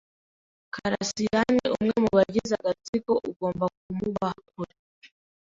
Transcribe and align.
Karasirani 0.75 1.61
umwe 1.75 1.93
mu 2.03 2.09
bagize 2.17 2.53
agatsiko. 2.59 3.11
Ugomba 3.29 3.63
kumuba 3.79 4.27
kure. 4.49 4.75